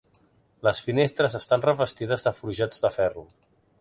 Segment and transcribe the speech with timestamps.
[0.67, 3.29] Les finestres estan revestides de forjats de ferro.